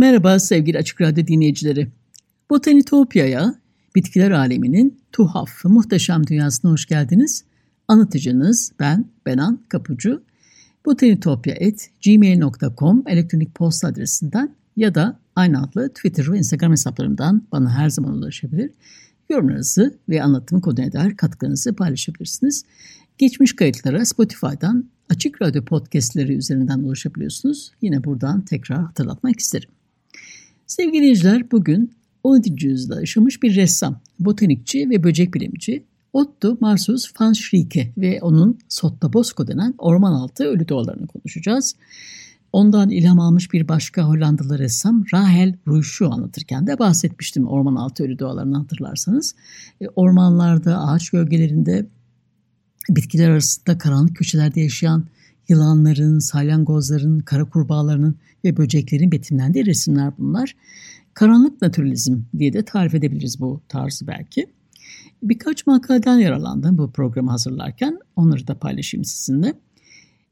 Merhaba 0.00 0.38
sevgili 0.38 0.78
Açık 0.78 1.00
Radyo 1.00 1.26
dinleyicileri. 1.26 1.88
Botanitopya'ya, 2.50 3.54
bitkiler 3.94 4.30
aleminin 4.30 5.00
tuhaf, 5.12 5.64
muhteşem 5.64 6.26
dünyasına 6.26 6.70
hoş 6.70 6.86
geldiniz. 6.86 7.44
Anlatıcınız 7.88 8.72
ben 8.78 9.04
Benan 9.26 9.60
Kapucu. 9.68 10.22
botanitopya.gmail.com 10.86 13.02
elektronik 13.06 13.54
posta 13.54 13.88
adresinden 13.88 14.54
ya 14.76 14.94
da 14.94 15.20
aynı 15.36 15.62
adlı 15.62 15.88
Twitter 15.88 16.32
ve 16.32 16.38
Instagram 16.38 16.72
hesaplarımdan 16.72 17.46
bana 17.52 17.78
her 17.78 17.90
zaman 17.90 18.14
ulaşabilir. 18.14 18.70
Yorumlarınızı 19.30 19.98
ve 20.08 20.22
anlatım 20.22 20.60
koduna 20.60 20.92
dair 20.92 21.16
katkılarınızı 21.16 21.74
paylaşabilirsiniz. 21.74 22.64
Geçmiş 23.18 23.56
kayıtlara 23.56 24.04
Spotify'dan 24.04 24.90
Açık 25.08 25.42
Radyo 25.42 25.64
podcastleri 25.64 26.36
üzerinden 26.36 26.78
ulaşabiliyorsunuz. 26.78 27.72
Yine 27.82 28.04
buradan 28.04 28.40
tekrar 28.40 28.84
hatırlatmak 28.84 29.40
isterim. 29.40 29.70
Sevgili 30.70 30.94
dinleyiciler 30.94 31.50
bugün 31.50 31.92
17. 32.24 32.66
yüzyılda 32.66 33.00
yaşamış 33.00 33.42
bir 33.42 33.56
ressam, 33.56 34.00
botanikçi 34.18 34.90
ve 34.90 35.02
böcek 35.02 35.34
bilimci 35.34 35.84
Otto 36.12 36.56
Marsus 36.60 37.12
van 37.20 37.32
Schrieke 37.32 37.92
ve 37.98 38.18
onun 38.22 38.58
Sottobosco 38.68 39.46
denen 39.46 39.74
orman 39.78 40.12
altı 40.12 40.44
ölü 40.44 40.68
doğalarını 40.68 41.06
konuşacağız. 41.06 41.76
Ondan 42.52 42.90
ilham 42.90 43.20
almış 43.20 43.52
bir 43.52 43.68
başka 43.68 44.02
Hollandalı 44.02 44.58
ressam 44.58 45.04
Rahel 45.12 45.54
Ruysch'u 45.66 46.12
anlatırken 46.12 46.66
de 46.66 46.78
bahsetmiştim 46.78 47.46
orman 47.46 47.76
altı 47.76 48.04
ölü 48.04 48.18
doğalarını 48.18 48.56
hatırlarsanız. 48.56 49.34
E, 49.80 49.88
ormanlarda, 49.88 50.88
ağaç 50.88 51.10
gölgelerinde, 51.10 51.86
bitkiler 52.90 53.30
arasında 53.30 53.78
karanlık 53.78 54.16
köşelerde 54.16 54.60
yaşayan 54.60 55.06
yılanların, 55.50 56.18
salyangozların, 56.18 57.20
kara 57.20 57.44
kurbağalarının 57.44 58.16
ve 58.44 58.56
böceklerin 58.56 59.12
betimlendiği 59.12 59.66
resimler 59.66 60.12
bunlar. 60.18 60.56
Karanlık 61.14 61.62
naturalizm 61.62 62.18
diye 62.38 62.52
de 62.52 62.64
tarif 62.64 62.94
edebiliriz 62.94 63.40
bu 63.40 63.60
tarzı 63.68 64.06
belki. 64.06 64.46
Birkaç 65.22 65.66
makaleden 65.66 66.18
yaralandım 66.18 66.78
bu 66.78 66.90
programı 66.90 67.30
hazırlarken. 67.30 67.98
Onları 68.16 68.46
da 68.46 68.54
paylaşayım 68.54 69.04
sizinle. 69.04 69.54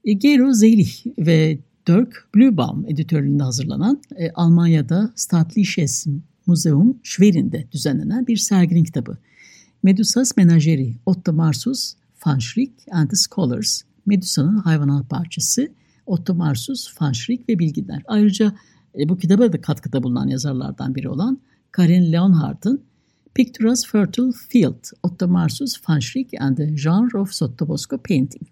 E, 0.05 0.13
Gero 0.13 0.53
Zeylich 0.53 1.07
ve 1.19 1.59
Dirk 1.89 2.29
Blübaum 2.35 2.85
editörlüğünde 2.89 3.43
hazırlanan 3.43 4.03
e, 4.17 4.31
Almanya'da 4.31 5.13
Staatliches 5.17 6.07
Museum 6.47 6.99
Schwerin'de 7.03 7.67
düzenlenen 7.73 8.27
bir 8.27 8.37
serginin 8.37 8.85
kitabı. 8.85 9.19
Medusas 9.83 10.37
Menageri, 10.37 10.97
Otto 11.07 11.33
Marsus, 11.33 11.95
Van 12.27 12.39
and 12.93 13.11
the 13.11 13.17
Scholars 13.17 13.83
Medusa'nın 14.09 14.57
hayvanat 14.57 15.11
bahçesi, 15.11 15.73
Otto 16.07 16.35
Marsus, 16.35 16.95
Fanschrik 16.95 17.49
ve 17.49 17.59
Bilginler. 17.59 18.03
Ayrıca 18.07 18.53
e, 18.99 19.09
bu 19.09 19.19
kitaba 19.19 19.53
da 19.53 19.61
katkıda 19.61 20.03
bulunan 20.03 20.29
yazarlardan 20.29 20.95
biri 20.95 21.09
olan 21.09 21.39
Karin 21.73 22.13
Leonhardt'ın 22.13 22.83
Pictures 23.35 23.87
Fertile 23.87 24.33
Field, 24.49 24.85
Otto 25.03 25.29
Marsus, 25.29 25.81
Fanschrik 25.81 26.41
and 26.41 26.57
the 26.57 26.77
Genre 26.77 27.19
of 27.19 27.33
Sottobosco 27.33 27.99
Painting. 27.99 28.49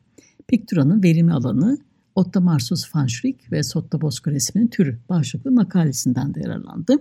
Piktura'nın 0.48 1.02
verimi 1.02 1.32
alanı, 1.32 1.78
Otto 2.14 2.40
Marsus, 2.40 2.88
Fanschrik 2.88 3.52
ve 3.52 3.62
Sottobosco 3.62 4.30
resminin 4.30 4.68
türü 4.68 4.98
başlıklı 5.08 5.52
makalesinden 5.52 6.34
de 6.34 6.40
yararlandı. 6.40 6.96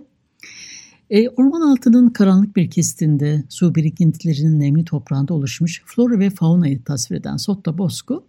E, 1.10 1.28
orman 1.28 1.60
altının 1.60 2.10
karanlık 2.10 2.56
bir 2.56 2.70
kesitinde 2.70 3.44
su 3.48 3.74
birikintilerinin 3.74 4.60
nemli 4.60 4.84
toprağında 4.84 5.34
oluşmuş 5.34 5.82
flora 5.86 6.18
ve 6.18 6.30
faunayı 6.30 6.84
tasvir 6.84 7.16
eden 7.16 7.36
Sottobosco, 7.36 8.24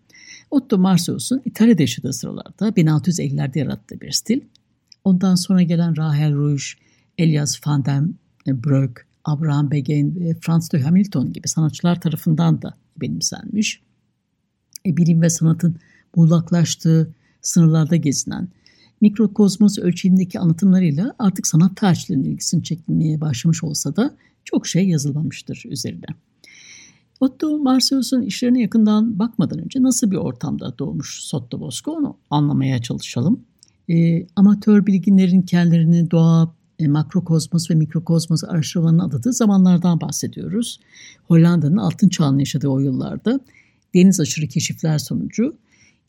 Otto 0.52 0.78
Marsius'un 0.78 1.42
İtalya'da 1.46 1.82
yaşadığı 1.82 2.14
sıralarda 2.14 2.70
1650'lerde 2.70 3.60
yarattığı 3.60 4.02
bir 4.02 4.12
stil. 4.12 4.42
Ondan 5.04 5.36
sonra 5.36 5.62
gelen 5.62 5.98
Rahel 5.98 6.36
Rouge, 6.36 6.64
Elias 7.18 7.68
van 7.68 7.86
den 7.86 8.16
Broek, 8.48 8.98
Abraham 9.24 9.72
Beguin 9.72 10.16
ve 10.20 10.36
Franz 10.42 10.72
de 10.72 10.82
Hamilton 10.82 11.34
gibi 11.34 11.48
sanatçılar 11.48 12.02
tarafından 12.02 12.62
da 12.62 12.74
benimsenmiş. 12.98 13.82
E, 14.86 14.98
bilim 14.98 15.22
ve 15.22 15.30
sanatın 15.30 15.76
muğlaklaştığı 16.16 17.14
sınırlarda 17.42 17.96
gezinen, 17.96 18.48
mikrokozmos 19.02 19.78
ölçeğindeki 19.78 20.40
anlatımlarıyla 20.40 21.16
artık 21.20 21.48
sanat 21.48 21.76
tarihçilerinin 21.76 22.32
ilgisini 22.32 22.64
çekmeye 22.64 23.22
başlamış 23.22 23.64
olsa 23.64 23.96
da 23.96 24.16
çok 24.46 24.68
şey 24.68 24.90
yazılmamıştır 24.90 25.64
üzerine. 25.70 26.06
Otto 27.20 27.58
Marsius'un 27.58 28.22
işlerine 28.22 28.62
yakından 28.62 29.20
bakmadan 29.20 29.60
önce 29.60 29.82
nasıl 29.82 30.12
bir 30.12 30.18
ortamda 30.18 30.78
doğmuş 30.80 31.20
Sotto 31.24 31.60
Bosco 31.60 31.92
onu 31.92 32.18
anlamaya 32.30 32.82
çalışalım. 32.82 33.40
E, 33.90 34.28
amatör 34.36 34.86
bilginlerin 34.86 35.42
kendilerini 35.42 36.12
doğa, 36.12 36.54
e, 36.80 36.88
makrokozmos 36.88 37.72
ve 37.72 37.76
mikrokozmos 37.76 38.44
araştırmalarına 38.44 39.04
adadığı 39.04 39.34
zamanlardan 39.34 40.02
bahsediyoruz. 40.02 40.80
Hollanda'nın 41.28 41.78
altın 41.78 42.10
çağını 42.10 42.40
yaşadığı 42.40 42.68
o 42.68 42.80
yıllarda 42.80 43.40
deniz 43.96 44.20
aşırı 44.20 44.48
keşifler 44.48 44.98
sonucu 44.98 45.58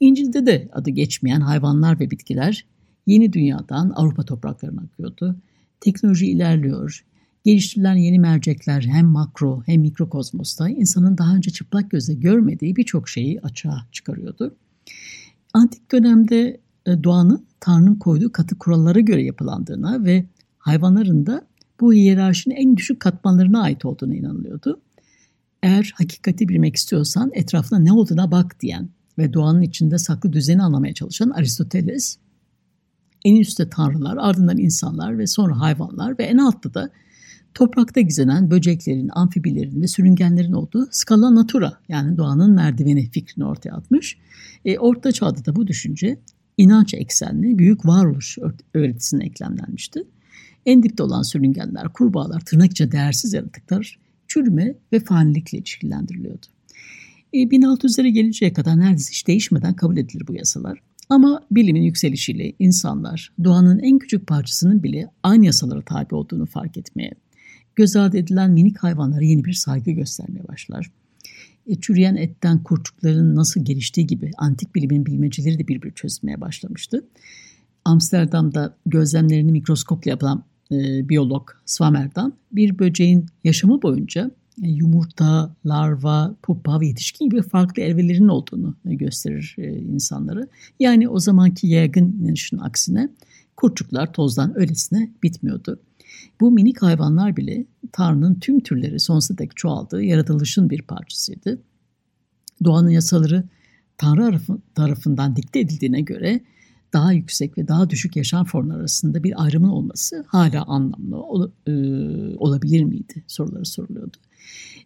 İncil'de 0.01 0.47
de 0.47 0.69
adı 0.73 0.91
geçmeyen 0.91 1.41
hayvanlar 1.41 2.01
ve 2.01 2.11
bitkiler 2.11 2.65
yeni 3.07 3.33
dünyadan 3.33 3.93
Avrupa 3.97 4.25
topraklarına 4.25 4.81
akıyordu. 4.81 5.37
Teknoloji 5.81 6.27
ilerliyor, 6.27 7.05
Geliştirilen 7.49 7.97
yeni 7.97 8.19
mercekler 8.19 8.83
hem 8.83 9.07
makro 9.07 9.63
hem 9.67 9.81
mikrokozmosta 9.81 10.69
insanın 10.69 11.19
daha 11.19 11.35
önce 11.35 11.51
çıplak 11.51 11.91
göze 11.91 12.15
görmediği 12.15 12.77
birçok 12.77 13.09
şeyi 13.09 13.41
açığa 13.41 13.87
çıkarıyordu. 13.93 14.57
Antik 15.55 15.93
dönemde 15.93 16.61
e, 16.87 17.05
doğanın 17.05 17.47
Tanrı'nın 17.61 17.95
koyduğu 17.95 18.33
katı 18.33 18.59
kurallara 18.59 19.01
göre 19.01 19.23
yapılandığına 19.23 20.05
ve 20.05 20.27
hayvanların 20.59 21.27
da 21.27 21.47
bu 21.81 21.93
hiyerarşinin 21.93 22.55
en 22.55 22.77
düşük 22.77 23.01
katmanlarına 23.01 23.63
ait 23.63 23.85
olduğuna 23.85 24.15
inanılıyordu. 24.15 24.81
Eğer 25.63 25.93
hakikati 25.95 26.49
bilmek 26.49 26.77
istiyorsan 26.77 27.31
etrafına 27.35 27.79
ne 27.79 27.93
olduğuna 27.93 28.31
bak 28.31 28.61
diyen 28.61 28.89
ve 29.19 29.33
doğanın 29.33 29.63
içinde 29.63 29.99
saklı 29.99 30.33
düzeni 30.33 30.63
anlamaya 30.63 30.95
çalışan 30.95 31.31
Aristoteles, 31.31 32.19
en 33.25 33.37
üstte 33.37 33.71
tanrılar, 33.71 34.17
ardından 34.17 34.59
insanlar 34.59 35.19
ve 35.19 35.27
sonra 35.27 35.61
hayvanlar 35.61 36.19
ve 36.19 36.25
en 36.25 36.39
altta 36.39 36.75
da 36.75 36.91
toprakta 37.55 38.01
gizlenen 38.01 38.51
böceklerin, 38.51 39.11
amfibilerin 39.13 39.83
ve 39.83 39.87
sürüngenlerin 39.87 40.53
olduğu 40.53 40.89
skala 40.91 41.35
natura 41.35 41.73
yani 41.89 42.17
doğanın 42.17 42.53
merdiveni 42.53 43.11
fikrini 43.11 43.45
ortaya 43.45 43.71
atmış. 43.71 44.19
E, 44.65 44.79
Orta 44.79 45.13
Çağ'da 45.13 45.45
da 45.45 45.57
bu 45.57 45.67
düşünce 45.67 46.19
inanç 46.57 46.95
eksenli 46.95 47.59
büyük 47.59 47.87
varoluş 47.87 48.39
öğretisine 48.75 49.25
eklemlenmişti. 49.25 50.05
En 50.67 50.83
dipte 50.83 51.03
olan 51.03 51.23
sürüngenler, 51.23 51.89
kurbağalar, 51.89 52.41
tırnak 52.41 52.71
içinde 52.71 52.93
değersiz 52.93 53.33
yaratıklar 53.33 53.99
çürüme 54.29 54.75
ve 54.93 55.01
fanilikle 55.01 55.59
ilişkilendiriliyordu. 55.59 56.47
E, 57.33 57.39
1600'lere 57.39 58.09
gelinceye 58.09 58.53
kadar 58.53 58.79
neredeyse 58.79 59.11
hiç 59.11 59.27
değişmeden 59.27 59.75
kabul 59.75 59.97
edilir 59.97 60.27
bu 60.29 60.35
yasalar. 60.35 60.83
Ama 61.09 61.43
bilimin 61.51 61.83
yükselişiyle 61.83 62.53
insanlar 62.59 63.33
doğanın 63.45 63.79
en 63.79 63.99
küçük 63.99 64.27
parçasının 64.27 64.83
bile 64.83 65.11
aynı 65.23 65.47
yasalara 65.47 65.83
tabi 65.83 66.15
olduğunu 66.15 66.47
fark 66.47 66.77
etmeye 66.77 67.13
göz 67.79 67.97
ardı 67.97 68.17
edilen 68.17 68.51
minik 68.51 68.79
hayvanlara 68.79 69.25
yeni 69.25 69.45
bir 69.45 69.53
saygı 69.53 69.91
göstermeye 69.91 70.49
başlar. 70.49 70.91
E, 71.67 71.81
çürüyen 71.81 72.17
etten 72.17 72.63
kurçukların 72.63 73.37
nasıl 73.37 73.65
geliştiği 73.65 74.07
gibi 74.07 74.31
antik 74.39 74.75
bilimin 74.75 75.07
bilmeceleri 75.07 75.59
de 75.59 75.69
birbiri 75.69 75.95
çözmeye 75.95 76.41
başlamıştı. 76.41 77.05
Amsterdam'da 77.85 78.77
gözlemlerini 78.87 79.53
mikroskopla 79.53 80.11
yapılan 80.11 80.45
e, 80.73 81.09
biyolog 81.09 81.51
Swammerdam 81.67 82.33
bir 82.53 82.79
böceğin 82.79 83.27
yaşamı 83.45 83.83
boyunca 83.83 84.31
e, 84.63 84.69
yumurta, 84.69 85.55
larva, 85.67 86.35
pupa 86.43 86.81
ve 86.81 86.87
yetişkin 86.87 87.31
gibi 87.31 87.43
farklı 87.43 87.83
evrelerinin 87.83 88.29
olduğunu 88.29 88.77
e, 88.87 88.95
gösterir 88.95 89.55
e, 89.59 89.79
insanlara. 89.79 90.47
Yani 90.81 91.09
o 91.09 91.19
zamanki 91.19 91.67
yaygın 91.67 92.13
inanışın 92.23 92.59
aksine 92.59 93.09
kurçuklar 93.57 94.13
tozdan 94.13 94.59
öylesine 94.59 95.11
bitmiyordu. 95.23 95.81
Bu 96.41 96.51
minik 96.51 96.83
hayvanlar 96.83 97.37
bile 97.37 97.67
Tanrı'nın 97.93 98.35
tüm 98.35 98.61
türleri 98.61 99.01
sonsuza 99.01 99.39
dek 99.39 99.57
çoğaldığı 99.57 100.05
yaratılışın 100.05 100.71
bir 100.71 100.83
parçasıydı. 100.83 101.63
Doğanın 102.65 102.91
yasaları 102.91 103.45
Tanrı 103.99 104.41
tarafından 104.75 105.37
dikte 105.37 105.61
edildiğine 105.61 106.01
göre 106.01 106.41
daha 106.93 107.13
yüksek 107.13 107.59
ve 107.59 107.69
daha 107.69 107.91
düşük 107.91 108.17
yaşam 108.17 108.45
formları 108.45 108.79
arasında 108.79 109.25
bir 109.25 109.43
ayrımın 109.45 109.69
olması 109.69 110.25
hala 110.29 110.65
anlamlı 110.65 111.23
ol, 111.23 111.51
e, 111.67 111.73
olabilir 112.37 112.85
miydi 112.85 113.25
soruları 113.27 113.67
soruluyordu. 113.67 114.17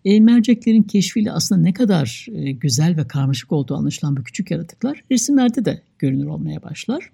E, 0.04 0.20
merceklerin 0.20 0.82
keşfiyle 0.82 1.32
aslında 1.32 1.60
ne 1.60 1.72
kadar 1.72 2.26
e, 2.32 2.52
güzel 2.52 2.96
ve 2.96 3.06
karmaşık 3.06 3.52
olduğu 3.52 3.74
anlaşılan 3.74 4.16
bu 4.16 4.22
küçük 4.22 4.50
yaratıklar 4.50 5.04
resimlerde 5.10 5.64
de 5.64 5.82
görünür 5.98 6.26
olmaya 6.26 6.62
başlar. 6.62 7.10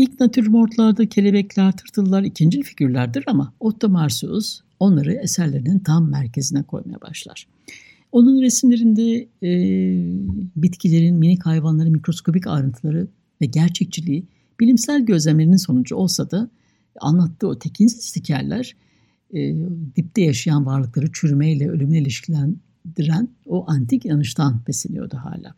İlk 0.00 0.20
natürmortlarda 0.20 1.06
kelebekler, 1.08 1.72
tırtıllar 1.72 2.22
ikinci 2.22 2.62
figürlerdir 2.62 3.24
ama 3.26 3.52
Otto 3.60 3.88
Marsius 3.88 4.60
onları 4.78 5.12
eserlerinin 5.12 5.78
tam 5.78 6.10
merkezine 6.10 6.62
koymaya 6.62 7.00
başlar. 7.00 7.46
Onun 8.12 8.42
resimlerinde 8.42 9.28
e, 9.42 9.50
bitkilerin, 10.56 11.16
minik 11.16 11.46
hayvanların 11.46 11.92
mikroskobik 11.92 12.46
ayrıntıları 12.46 13.08
ve 13.40 13.46
gerçekçiliği 13.46 14.24
bilimsel 14.60 15.06
gözlemlerinin 15.06 15.56
sonucu 15.56 15.96
olsa 15.96 16.30
da 16.30 16.50
anlattığı 17.00 17.48
o 17.48 17.58
tekinsiz 17.58 18.04
stikerler 18.04 18.76
e, 19.34 19.54
dipte 19.96 20.22
yaşayan 20.22 20.66
varlıkları 20.66 21.12
çürümeyle 21.12 21.68
ölümle 21.70 21.98
ilişkilendiren 21.98 23.28
o 23.46 23.70
antik 23.70 24.06
inanıştan 24.06 24.60
besleniyordu 24.68 25.16
hala. 25.16 25.54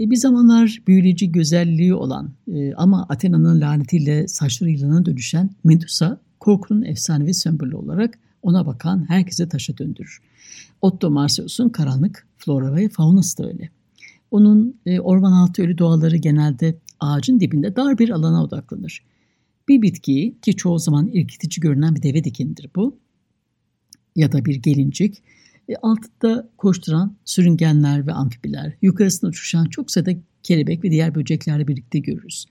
E, 0.00 0.10
bir 0.10 0.16
zamanlar 0.16 0.82
büyüleyici 0.86 1.32
güzelliği 1.32 1.94
olan 1.94 2.30
e, 2.54 2.74
ama 2.74 3.06
Athena'nın 3.08 3.60
lanetiyle 3.60 4.28
saçları 4.28 4.70
yılana 4.70 5.06
dönüşen 5.06 5.50
Medusa 5.64 6.20
korkunun 6.40 6.82
efsanevi 6.82 7.34
sembolü 7.34 7.76
olarak 7.76 8.18
ona 8.42 8.66
bakan 8.66 9.08
herkese 9.08 9.48
taşa 9.48 9.78
döndürür. 9.78 10.20
Otto 10.82 11.10
Marsius'un 11.10 11.68
karanlık 11.68 12.26
flora 12.38 12.76
ve 12.76 12.88
faunası 12.88 13.38
da 13.38 13.46
öyle. 13.46 13.70
Onun 14.30 14.80
e, 14.86 15.00
orman 15.00 15.32
altı 15.32 15.62
ölü 15.62 15.78
doğaları 15.78 16.16
genelde 16.16 16.78
ağacın 17.00 17.40
dibinde 17.40 17.76
dar 17.76 17.98
bir 17.98 18.10
alana 18.10 18.44
odaklanır. 18.44 19.04
Bir 19.68 19.82
bitkiyi 19.82 20.40
ki 20.40 20.56
çoğu 20.56 20.78
zaman 20.78 21.08
irkitici 21.08 21.60
görünen 21.60 21.94
bir 21.94 22.02
deve 22.02 22.24
dikenidir 22.24 22.70
bu 22.76 22.98
ya 24.16 24.32
da 24.32 24.44
bir 24.44 24.54
gelincik 24.54 25.22
e, 25.70 25.76
altında 25.82 26.48
koşturan 26.56 27.16
sürüngenler 27.24 28.06
ve 28.06 28.12
amfibiler, 28.12 28.72
yukarısında 28.82 29.30
uçuşan 29.30 29.64
çok 29.64 29.90
sayıda 29.90 30.10
kelebek 30.42 30.84
ve 30.84 30.90
diğer 30.90 31.14
böceklerle 31.14 31.68
birlikte 31.68 31.98
görürüz. 31.98 32.46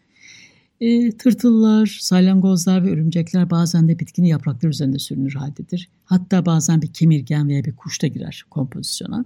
E, 0.81 1.11
tırtıllar, 1.11 1.97
salyangozlar 2.01 2.85
ve 2.85 2.91
örümcekler 2.91 3.49
bazen 3.49 3.87
de 3.87 3.99
bitkinin 3.99 4.27
yaprakları 4.27 4.69
üzerinde 4.69 4.99
sürünür 4.99 5.33
haldedir. 5.33 5.89
Hatta 6.05 6.45
bazen 6.45 6.81
bir 6.81 6.93
kemirgen 6.93 7.47
veya 7.47 7.65
bir 7.65 7.75
kuş 7.75 8.01
da 8.01 8.07
girer 8.07 8.43
kompozisyona. 8.49 9.25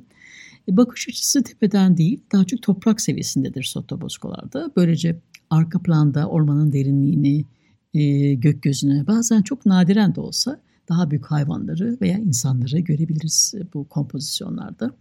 E, 0.69 0.77
bakış 0.77 1.09
açısı 1.09 1.43
tepeden 1.43 1.97
değil, 1.97 2.21
daha 2.31 2.43
çok 2.45 2.61
toprak 2.61 3.01
seviyesindedir 3.01 3.63
sotoboskolarda. 3.63 4.71
Böylece 4.75 5.19
arka 5.49 5.79
planda 5.79 6.27
ormanın 6.27 6.71
derinliğini, 6.71 7.45
e, 7.93 8.33
gökyüzüne 8.33 9.07
bazen 9.07 9.41
çok 9.41 9.65
nadiren 9.65 10.15
de 10.15 10.21
olsa 10.21 10.59
daha 10.89 11.11
büyük 11.11 11.25
hayvanları 11.25 11.97
veya 12.01 12.17
insanları 12.17 12.79
görebiliriz 12.79 13.53
e, 13.57 13.73
bu 13.73 13.87
kompozisyonlarda. 13.87 14.91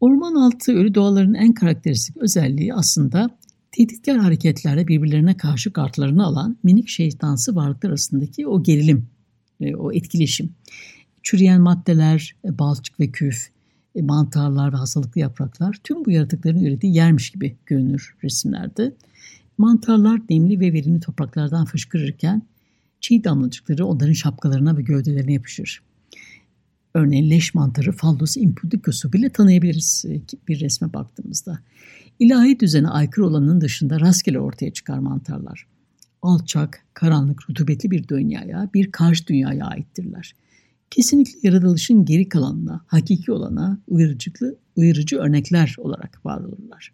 Orman 0.00 0.34
altı 0.34 0.72
ölü 0.72 0.94
doğaların 0.94 1.34
en 1.34 1.52
karakteristik 1.52 2.16
özelliği 2.16 2.74
aslında 2.74 3.30
tehditkar 3.72 4.18
hareketlerle 4.18 4.88
birbirlerine 4.88 5.36
karşı 5.36 5.72
kartlarını 5.72 6.24
alan 6.24 6.56
minik 6.62 6.88
şeytansı 6.88 7.56
varlıklar 7.56 7.88
arasındaki 7.88 8.46
o 8.46 8.62
gerilim, 8.62 9.06
e, 9.60 9.74
o 9.74 9.92
etkileşim. 9.92 10.54
Çürüyen 11.22 11.60
maddeler, 11.60 12.36
e, 12.44 12.58
balçık 12.58 13.00
ve 13.00 13.10
küf, 13.10 13.50
mantarlar 14.00 14.72
ve 14.72 14.76
hastalıklı 14.76 15.20
yapraklar 15.20 15.80
tüm 15.84 16.04
bu 16.04 16.10
yaratıkların 16.10 16.64
ürettiği 16.64 16.94
yermiş 16.94 17.30
gibi 17.30 17.56
görünür 17.66 18.16
resimlerde. 18.24 18.94
Mantarlar 19.58 20.20
nemli 20.30 20.60
ve 20.60 20.72
verimli 20.72 21.00
topraklardan 21.00 21.64
fışkırırken 21.64 22.42
çiğ 23.00 23.24
damlacıkları 23.24 23.86
onların 23.86 24.12
şapkalarına 24.12 24.76
ve 24.76 24.82
gövdelerine 24.82 25.32
yapışır. 25.32 25.82
Örneğin 26.94 27.30
leş 27.30 27.54
mantarı 27.54 27.96
Phallus 27.96 28.36
impudicus'u 28.36 29.12
bile 29.12 29.30
tanıyabiliriz 29.30 30.04
e, 30.08 30.20
bir 30.48 30.60
resme 30.60 30.92
baktığımızda. 30.92 31.58
İlahi 32.18 32.60
düzene 32.60 32.88
aykırı 32.88 33.26
olanın 33.26 33.60
dışında 33.60 34.00
rastgele 34.00 34.40
ortaya 34.40 34.72
çıkar 34.72 34.98
mantarlar. 34.98 35.66
Alçak, 36.22 36.84
karanlık, 36.94 37.50
rutubetli 37.50 37.90
bir 37.90 38.08
dünyaya, 38.08 38.70
bir 38.74 38.92
karşı 38.92 39.26
dünyaya 39.26 39.66
aittirler. 39.66 40.34
Kesinlikle 40.90 41.38
yaratılışın 41.42 42.04
geri 42.04 42.28
kalanına, 42.28 42.84
hakiki 42.86 43.32
olana 43.32 43.78
uyarıcılıklı, 43.88 44.56
uyarıcı 44.76 45.18
örnekler 45.18 45.74
olarak 45.78 46.26
var 46.26 46.40
olurlar. 46.40 46.92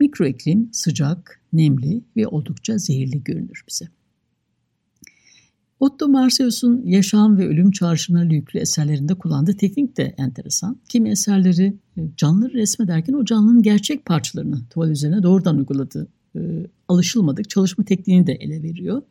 Mikroiklim 0.00 0.68
sıcak, 0.72 1.40
nemli 1.52 2.02
ve 2.16 2.26
oldukça 2.26 2.78
zehirli 2.78 3.24
görünür 3.24 3.64
bize. 3.68 3.88
Otto 5.80 6.08
Marsius'un 6.08 6.86
yaşam 6.86 7.38
ve 7.38 7.48
ölüm 7.48 7.70
çağrışımlarıyla 7.70 8.36
yüklü 8.36 8.60
eserlerinde 8.60 9.14
kullandığı 9.14 9.56
teknik 9.56 9.96
de 9.96 10.14
enteresan. 10.18 10.80
Kimi 10.88 11.10
eserleri 11.10 11.76
e, 11.96 12.00
canlıları 12.16 12.52
resmederken 12.52 13.12
o 13.12 13.24
canlının 13.24 13.62
gerçek 13.62 14.04
parçalarını 14.04 14.60
tuval 14.70 14.90
üzerine 14.90 15.22
doğrudan 15.22 15.58
uyguladığı 15.58 16.08
e, 16.36 16.40
alışılmadık 16.88 17.50
çalışma 17.50 17.84
tekniğini 17.84 18.26
de 18.26 18.32
ele 18.32 18.62
veriyor. 18.62 19.02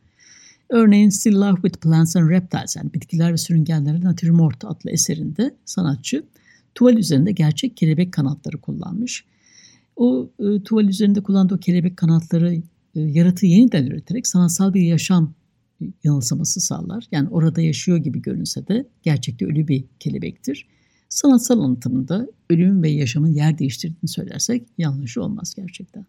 Örneğin 0.68 1.08
Still 1.08 1.34
Love 1.34 1.54
with 1.54 1.78
Plants 1.80 2.16
and 2.16 2.30
Reptiles 2.30 2.76
yani 2.76 2.94
bitkiler 2.94 3.32
ve 3.32 3.36
sürüngenlerin 3.36 4.04
natürmort 4.04 4.64
adlı 4.64 4.90
eserinde 4.90 5.54
sanatçı 5.64 6.22
tuval 6.74 6.96
üzerinde 6.96 7.32
gerçek 7.32 7.76
kelebek 7.76 8.12
kanatları 8.12 8.60
kullanmış. 8.60 9.24
O 9.96 10.30
e, 10.38 10.62
tuval 10.62 10.84
üzerinde 10.84 11.22
kullandığı 11.22 11.54
o 11.54 11.58
kelebek 11.58 11.96
kanatları 11.96 12.54
e, 12.94 13.00
yaratığı 13.00 13.46
yeniden 13.46 13.86
üreterek 13.86 14.26
sanatsal 14.26 14.74
bir 14.74 14.82
yaşam 14.82 15.34
yanılsaması 16.04 16.60
sağlar. 16.60 17.04
Yani 17.12 17.28
orada 17.28 17.60
yaşıyor 17.60 17.98
gibi 17.98 18.22
görünse 18.22 18.68
de 18.68 18.86
gerçekte 19.02 19.46
ölü 19.46 19.68
bir 19.68 19.84
kelebektir. 20.00 20.66
Sanatsal 21.08 21.60
anlatımında 21.60 22.28
ölüm 22.50 22.82
ve 22.82 22.88
yaşamın 22.88 23.32
yer 23.32 23.58
değiştirdiğini 23.58 24.08
söylersek 24.08 24.66
yanlış 24.78 25.18
olmaz 25.18 25.54
gerçekten. 25.56 26.06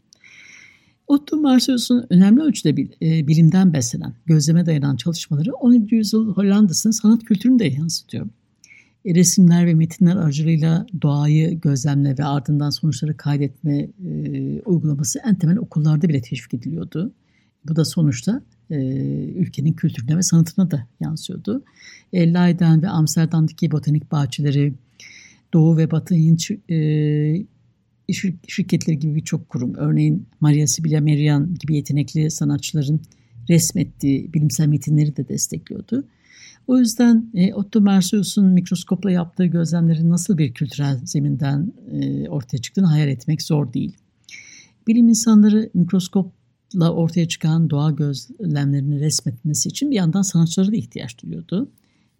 Otto 1.07 1.37
Marsius'un 1.37 2.05
önemli 2.09 2.41
ölçüde 2.41 2.69
e, 3.01 3.27
bilimden 3.27 3.73
beslenen, 3.73 4.13
gözleme 4.25 4.65
dayanan 4.65 4.95
çalışmaları 4.95 5.53
17. 5.53 5.95
yüzyıl 5.95 6.33
Hollanda'sının 6.35 6.91
sanat 6.91 7.23
kültürünü 7.23 7.59
de 7.59 7.65
yansıtıyor. 7.65 8.27
E, 9.05 9.15
resimler 9.15 9.65
ve 9.65 9.73
metinler 9.73 10.15
aracılığıyla 10.15 10.85
doğayı 11.01 11.61
gözlemle 11.61 12.17
ve 12.17 12.23
ardından 12.23 12.69
sonuçları 12.69 13.17
kaydetme 13.17 13.77
e, 13.77 14.61
uygulaması 14.65 15.19
en 15.25 15.35
temel 15.35 15.57
okullarda 15.57 16.09
bile 16.09 16.21
teşvik 16.21 16.53
ediliyordu. 16.53 17.11
Bu 17.67 17.75
da 17.75 17.85
sonuçta 17.85 18.41
e, 18.69 18.75
ülkenin 19.35 19.73
kültürüne 19.73 20.17
ve 20.17 20.21
sanatına 20.21 20.71
da 20.71 20.87
yansıyordu. 20.99 21.63
E, 22.13 22.33
Leiden 22.33 22.81
ve 22.81 22.89
Amsterdam'daki 22.89 23.71
botanik 23.71 24.11
bahçeleri, 24.11 24.73
Doğu 25.53 25.77
ve 25.77 25.91
Batı 25.91 26.15
Hint 26.15 26.51
e, 26.69 27.45
şirketleri 28.47 28.99
gibi 28.99 29.15
birçok 29.15 29.49
kurum, 29.49 29.75
örneğin 29.75 30.25
Maria 30.39 30.67
Sibylla 30.67 31.01
Merian 31.01 31.55
gibi 31.55 31.75
yetenekli 31.75 32.31
sanatçıların 32.31 33.01
resmettiği 33.49 34.33
bilimsel 34.33 34.67
metinleri 34.67 35.17
de 35.17 35.27
destekliyordu. 35.27 36.05
O 36.67 36.77
yüzden 36.77 37.31
e, 37.33 37.53
Otto 37.53 37.81
Marsius'un 37.81 38.45
mikroskopla 38.45 39.11
yaptığı 39.11 39.45
gözlemlerin 39.45 40.09
nasıl 40.09 40.37
bir 40.37 40.53
kültürel 40.53 40.99
zeminden 41.05 41.73
e, 41.91 42.29
ortaya 42.29 42.57
çıktığını 42.57 42.85
hayal 42.85 43.07
etmek 43.07 43.41
zor 43.41 43.73
değil. 43.73 43.97
Bilim 44.87 45.09
insanları 45.09 45.69
mikroskop 45.73 46.31
ortaya 46.79 47.27
çıkan 47.27 47.69
doğa 47.69 47.91
gözlemlerini 47.91 48.99
resmetmesi 48.99 49.69
için 49.69 49.91
bir 49.91 49.95
yandan 49.95 50.21
sanatçılara 50.21 50.71
da 50.71 50.75
ihtiyaç 50.75 51.23
duyuyordu. 51.23 51.71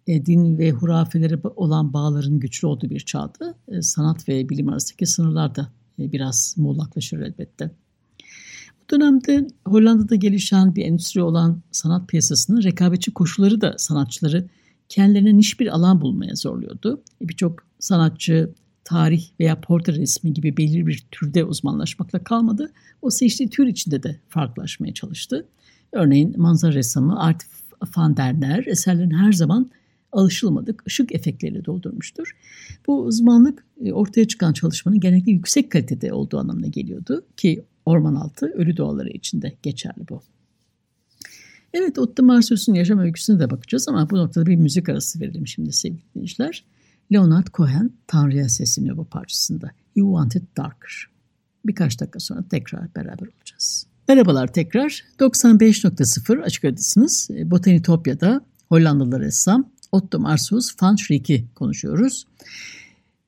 E, 0.06 0.26
din 0.26 0.58
ve 0.58 0.70
hurafelere 0.70 1.38
olan 1.56 1.92
bağların 1.92 2.40
güçlü 2.40 2.66
olduğu 2.66 2.90
bir 2.90 3.00
çağda 3.00 3.54
e, 3.68 3.82
sanat 3.82 4.28
ve 4.28 4.48
bilim 4.48 4.68
arasındaki 4.68 5.06
sınırlar 5.06 5.54
da 5.54 5.68
e, 5.98 6.12
biraz 6.12 6.54
muğlaklaşır 6.58 7.20
elbette. 7.20 7.70
Bu 8.80 8.96
dönemde 8.96 9.46
Hollanda'da 9.66 10.14
gelişen 10.14 10.76
bir 10.76 10.84
endüstri 10.84 11.22
olan 11.22 11.62
sanat 11.70 12.08
piyasasının 12.08 12.62
rekabetçi 12.62 13.14
koşulları 13.14 13.60
da 13.60 13.74
sanatçıları 13.78 14.48
kendilerine 14.88 15.36
niş 15.36 15.60
bir 15.60 15.66
alan 15.66 16.00
bulmaya 16.00 16.34
zorluyordu. 16.34 17.02
E, 17.22 17.28
Birçok 17.28 17.58
sanatçı 17.78 18.50
tarih 18.84 19.24
veya 19.40 19.60
portre 19.60 19.92
resmi 19.92 20.32
gibi 20.32 20.56
belirli 20.56 20.86
bir 20.86 21.04
türde 21.10 21.44
uzmanlaşmakla 21.44 22.24
kalmadı. 22.24 22.72
O 23.02 23.10
seçtiği 23.10 23.50
tür 23.50 23.66
içinde 23.66 24.02
de 24.02 24.20
farklılaşmaya 24.28 24.94
çalıştı. 24.94 25.46
Örneğin 25.92 26.40
manzara 26.40 26.72
ressamı 26.72 27.20
Art 27.20 27.42
van 27.96 28.16
der 28.16 28.40
Neer 28.40 28.66
eserlerin 28.66 29.10
her 29.10 29.32
zaman 29.32 29.70
alışılmadık 30.12 30.86
ışık 30.86 31.14
efektleriyle 31.14 31.64
doldurmuştur. 31.64 32.36
Bu 32.86 33.02
uzmanlık 33.02 33.64
e, 33.84 33.92
ortaya 33.92 34.28
çıkan 34.28 34.52
çalışmanın 34.52 35.00
genellikle 35.00 35.32
yüksek 35.32 35.70
kalitede 35.70 36.12
olduğu 36.12 36.38
anlamına 36.38 36.66
geliyordu 36.66 37.24
ki 37.36 37.64
orman 37.86 38.14
altı 38.14 38.46
ölü 38.46 38.76
doğaları 38.76 39.08
için 39.08 39.42
de 39.42 39.56
geçerli 39.62 40.08
bu. 40.08 40.22
Evet 41.74 41.98
Otto 41.98 42.22
Marsius'un 42.22 42.74
yaşam 42.74 42.98
öyküsüne 42.98 43.40
de 43.40 43.50
bakacağız 43.50 43.88
ama 43.88 44.10
bu 44.10 44.16
noktada 44.16 44.46
bir 44.46 44.56
müzik 44.56 44.88
arası 44.88 45.20
verelim 45.20 45.46
şimdi 45.46 45.72
sevgili 45.72 46.00
dinleyiciler. 46.14 46.64
Leonard 47.12 47.46
Cohen 47.54 47.90
Tanrı'ya 48.06 48.48
sesleniyor 48.48 48.96
bu 48.96 49.04
parçasında. 49.04 49.70
You 49.96 50.12
Want 50.12 50.36
It 50.36 50.56
Darker. 50.56 51.06
Birkaç 51.66 52.00
dakika 52.00 52.20
sonra 52.20 52.44
tekrar 52.50 52.94
beraber 52.94 53.26
olacağız. 53.26 53.86
Merhabalar 54.08 54.52
tekrar. 54.52 55.04
95.0 55.20 56.42
Açık 56.42 56.64
Radyosu'nuz. 56.64 57.28
Botanitopya'da 57.30 58.40
Hollandalı 58.68 59.20
ressam 59.20 59.70
Otto 59.92 60.18
Marsius 60.18 60.82
van 60.82 60.96
Schriek'i 60.96 61.44
konuşuyoruz. 61.54 62.26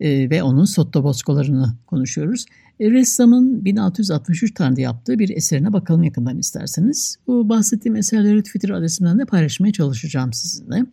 E, 0.00 0.30
ve 0.30 0.42
onun 0.42 0.64
sottoboskolarını 0.64 1.74
konuşuyoruz. 1.86 2.46
E, 2.80 2.90
ressamın 2.90 3.64
1663 3.64 4.54
tarihinde 4.54 4.82
yaptığı 4.82 5.18
bir 5.18 5.28
eserine 5.28 5.72
bakalım 5.72 6.02
yakından 6.02 6.38
isterseniz. 6.38 7.16
Bu 7.26 7.48
bahsettiğim 7.48 7.96
eserleri 7.96 8.42
Twitter 8.42 8.70
adresimden 8.70 9.18
de 9.18 9.24
paylaşmaya 9.24 9.72
çalışacağım 9.72 10.32
sizinle. 10.32 10.86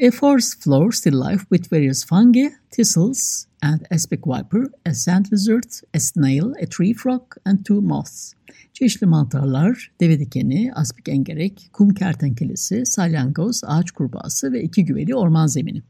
A 0.00 0.12
forest 0.12 0.62
floor 0.62 0.92
still 0.92 1.18
life 1.18 1.44
with 1.50 1.68
various 1.72 2.04
fungi, 2.04 2.50
thistles 2.70 3.48
and 3.60 3.84
aspic 3.90 4.20
viper, 4.24 4.70
a 4.86 4.94
sand 4.94 5.26
lizard, 5.32 5.66
a 5.92 5.98
snail, 5.98 6.54
a 6.62 6.66
tree 6.66 6.94
frog 6.94 7.22
and 7.44 7.64
two 7.64 7.80
moths. 7.80 8.34
Çeşitli 8.72 9.06
mantarlar, 9.06 9.90
deve 10.00 10.18
dikeni, 10.18 10.72
aspik 10.74 11.08
engerek, 11.08 11.70
kum 11.72 11.94
kertenkelesi, 11.94 12.86
salyangoz, 12.86 13.60
ağaç 13.66 13.90
kurbağası 13.90 14.52
ve 14.52 14.62
iki 14.62 14.84
güveli 14.84 15.14
orman 15.14 15.46
zemini. 15.46 15.82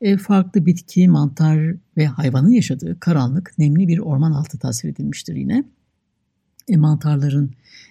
E, 0.00 0.16
farklı 0.16 0.66
bitki, 0.66 1.08
mantar 1.08 1.74
ve 1.96 2.06
hayvanın 2.06 2.50
yaşadığı 2.50 3.00
karanlık, 3.00 3.58
nemli 3.58 3.88
bir 3.88 3.98
orman 3.98 4.32
altı 4.32 4.58
tasvir 4.58 4.90
edilmiştir 4.90 5.36
yine. 5.36 5.64
E, 6.68 6.76
mantarların 6.76 7.50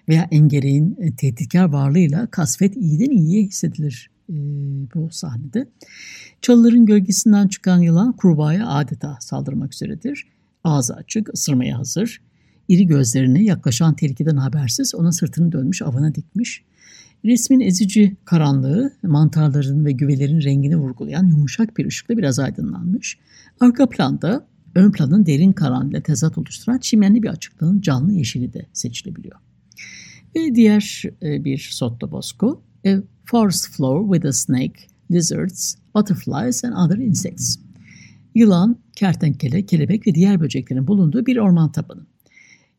veya 0.10 0.28
engereğin 0.32 0.98
e, 1.00 1.16
tehditkar 1.16 1.66
varlığıyla 1.66 2.28
kasvet 2.28 2.78
iyiden 2.78 3.10
iyiye 3.10 3.44
hissedilir 3.44 4.11
e, 4.32 4.36
bu 4.96 5.10
sahnede. 5.12 5.68
Çalıların 6.42 6.86
gölgesinden 6.86 7.48
çıkan 7.48 7.82
yılan 7.82 8.12
kurbağaya 8.12 8.68
adeta 8.68 9.18
saldırmak 9.20 9.74
üzeredir. 9.74 10.28
Ağzı 10.64 10.96
açık, 10.96 11.34
ısırmaya 11.34 11.80
hazır. 11.80 12.22
İri 12.68 12.88
gözlerini 12.88 13.44
yaklaşan 13.44 13.96
tehlikeden 13.96 14.38
habersiz 14.38 14.96
ona 14.96 15.12
sırtını 15.12 15.52
dönmüş 15.52 15.82
avına 15.82 16.16
dikmiş. 16.16 16.64
Resmin 17.26 17.60
ezici 17.60 18.16
karanlığı 18.26 18.94
mantarların 19.04 19.86
ve 19.86 19.92
güvelerin 19.92 20.42
rengini 20.42 20.78
vurgulayan 20.78 21.28
yumuşak 21.28 21.78
bir 21.78 21.86
ışıkla 21.86 22.18
biraz 22.18 22.40
aydınlanmış. 22.40 23.18
Arka 23.60 23.90
planda 23.90 24.48
ön 24.76 24.92
planın 24.92 25.26
derin 25.26 25.52
karanlığıyla 25.52 26.02
tezat 26.02 26.38
oluşturan 26.38 26.78
çimenli 26.78 27.24
bir 27.24 27.30
açıklığın 27.30 27.82
canlı 27.82 28.14
yeşili 28.14 28.54
de 28.54 28.66
seçilebiliyor. 28.74 29.40
Ve 30.36 30.56
diğer 30.56 31.04
e, 31.24 31.44
bir 31.44 31.70
sotto 31.72 32.12
bosco, 32.12 32.62
A 32.86 32.90
Forest 33.26 33.68
Floor 33.68 34.14
with 34.14 34.26
a 34.26 34.34
Snake, 34.34 34.88
Lizards, 35.12 35.78
Butterflies 35.96 36.64
and 36.64 36.74
Other 36.74 36.98
Insects. 36.98 37.60
Yılan, 38.36 38.78
kertenkele, 38.96 39.66
kelebek 39.66 40.08
ve 40.08 40.16
diğer 40.16 40.40
böceklerin 40.40 40.88
bulunduğu 40.88 41.26
bir 41.26 41.38
orman 41.38 41.72
tabanı. 41.72 42.06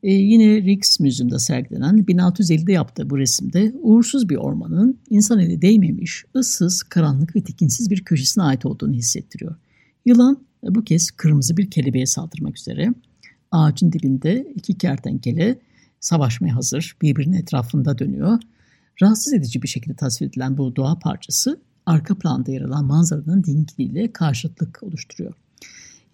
Ee, 0.03 0.13
yine 0.13 0.63
Rijksmuseum'da 0.63 1.39
sergilenen 1.39 1.99
1650'de 1.99 2.73
yaptığı 2.73 3.11
bu 3.11 3.19
resimde 3.19 3.73
uğursuz 3.81 4.29
bir 4.29 4.37
ormanın 4.37 4.99
insan 5.11 5.39
eli 5.39 5.63
değmemiş, 5.63 6.25
ıssız, 6.37 6.83
karanlık 6.83 7.37
ve 7.37 7.43
tekinsiz 7.43 7.91
bir 7.91 8.05
köşesine 8.05 8.45
ait 8.45 8.67
olduğunu 8.67 8.93
hissettiriyor. 8.93 9.55
Yılan 10.07 10.39
e, 10.65 10.75
bu 10.75 10.85
kez 10.85 11.11
kırmızı 11.11 11.57
bir 11.57 11.71
kelebeğe 11.71 12.07
saldırmak 12.07 12.59
üzere. 12.59 12.95
Ağacın 13.51 13.93
dibinde 13.93 14.53
iki 14.55 14.79
kertenkele 14.79 15.59
savaşmaya 16.01 16.57
hazır, 16.57 16.97
birbirinin 17.03 17.37
etrafında 17.37 17.99
dönüyor. 17.99 18.39
Rahatsız 19.03 19.33
edici 19.33 19.63
bir 19.63 19.69
şekilde 19.69 19.95
tasvir 19.95 20.27
edilen 20.27 20.59
bu 20.59 20.77
doğa 20.77 20.99
parçası 20.99 21.61
arka 21.87 22.19
planda 22.19 22.51
yer 22.51 22.61
alan 22.61 22.85
manzaranın 22.85 23.45
dingiliyle 23.45 24.13
karşıtlık 24.13 24.83
oluşturuyor. 24.83 25.35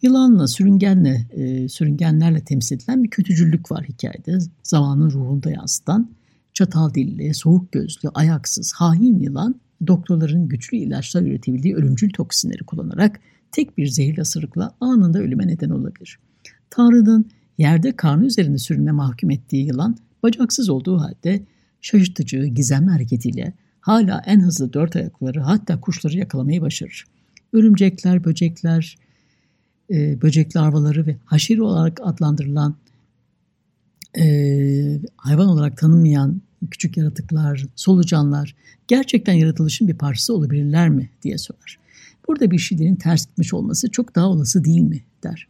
Yılanla, 0.02 0.46
sürüngenle, 0.46 1.26
e, 1.30 1.68
sürüngenlerle 1.68 2.44
temsil 2.44 2.76
edilen 2.76 3.04
bir 3.04 3.10
kötücüllük 3.10 3.72
var 3.72 3.84
hikayede. 3.84 4.38
Zamanın 4.62 5.10
ruhunda 5.10 5.50
yansıtan 5.50 6.10
çatal 6.54 6.94
dilli, 6.94 7.34
soğuk 7.34 7.72
gözlü, 7.72 8.08
ayaksız, 8.14 8.72
hain 8.72 9.18
yılan 9.18 9.60
doktorların 9.86 10.48
güçlü 10.48 10.76
ilaçlar 10.76 11.22
üretebildiği 11.22 11.74
ölümcül 11.76 12.10
toksinleri 12.10 12.64
kullanarak 12.64 13.20
tek 13.52 13.78
bir 13.78 13.86
zehirli 13.86 14.20
ısırıkla 14.20 14.74
anında 14.80 15.18
ölüme 15.18 15.46
neden 15.46 15.70
olabilir. 15.70 16.18
Tanrı'nın 16.70 17.30
yerde 17.58 17.96
karnı 17.96 18.26
üzerinde 18.26 18.58
sürünme 18.58 18.92
mahkum 18.92 19.30
ettiği 19.30 19.66
yılan 19.66 19.96
bacaksız 20.22 20.68
olduğu 20.70 21.00
halde 21.00 21.42
şaşırtıcı, 21.80 22.46
gizemli 22.46 22.90
hareketiyle 22.90 23.52
hala 23.80 24.22
en 24.26 24.40
hızlı 24.40 24.72
dört 24.72 24.96
ayakları 24.96 25.40
hatta 25.40 25.80
kuşları 25.80 26.16
yakalamayı 26.16 26.60
başarır. 26.60 27.04
Örümcekler, 27.52 28.24
böcekler, 28.24 28.96
e, 29.90 30.22
böcek 30.22 30.56
larvaları 30.56 31.06
ve 31.06 31.16
haşeri 31.24 31.62
olarak 31.62 32.00
adlandırılan 32.02 32.76
e, 34.18 34.24
hayvan 35.16 35.48
olarak 35.48 35.76
tanınmayan 35.76 36.42
küçük 36.70 36.96
yaratıklar, 36.96 37.66
solucanlar 37.76 38.54
gerçekten 38.88 39.32
yaratılışın 39.32 39.88
bir 39.88 39.94
parçası 39.94 40.34
olabilirler 40.34 40.88
mi 40.88 41.10
diye 41.22 41.38
sorar. 41.38 41.78
Burada 42.28 42.50
bir 42.50 42.58
şeylerin 42.58 42.96
ters 42.96 43.26
gitmiş 43.26 43.54
olması 43.54 43.90
çok 43.90 44.14
daha 44.14 44.26
olası 44.26 44.64
değil 44.64 44.80
mi 44.80 45.04
der. 45.22 45.48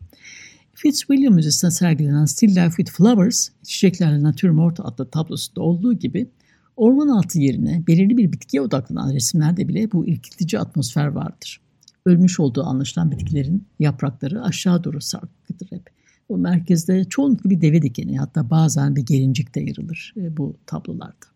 Fitzwilliam 0.80 1.34
Müzesi'nde 1.34 1.70
sergilenen 1.70 2.24
Still 2.24 2.48
Life 2.48 2.76
with 2.76 2.92
Flowers, 2.92 3.48
Çiçeklerle 3.62 4.22
Natürmort 4.22 4.80
adlı 4.80 5.10
tablosunda 5.10 5.60
olduğu 5.60 5.94
gibi 5.94 6.30
orman 6.76 7.08
altı 7.08 7.38
yerine 7.38 7.86
belirli 7.86 8.16
bir 8.16 8.32
bitkiye 8.32 8.60
odaklanan 8.60 9.14
resimlerde 9.14 9.68
bile 9.68 9.92
bu 9.92 10.06
irkiltici 10.06 10.60
atmosfer 10.60 11.06
vardır 11.06 11.60
ölmüş 12.08 12.40
olduğu 12.40 12.62
anlaşılan 12.62 13.10
bitkilerin 13.10 13.66
yaprakları 13.78 14.42
aşağı 14.42 14.84
doğru 14.84 15.00
sarkıdır 15.00 15.66
hep. 15.70 15.90
O 16.28 16.38
merkezde 16.38 17.04
çoğunlukla 17.04 17.50
bir 17.50 17.60
deve 17.60 17.82
dikeni 17.82 18.18
hatta 18.18 18.50
bazen 18.50 18.96
bir 18.96 19.02
gelincik 19.02 19.54
de 19.54 19.60
yarılır 19.60 20.14
e, 20.16 20.36
bu 20.36 20.56
tablolarda. 20.66 21.26